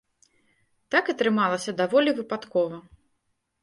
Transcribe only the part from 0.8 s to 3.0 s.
Так атрымалася даволі выпадкова.